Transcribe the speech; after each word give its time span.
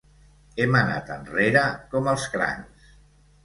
Hem 0.65 0.77
anat 0.79 1.11
enrere 1.17 1.67
com 1.95 2.13
els 2.17 2.27
crancs. 2.39 2.93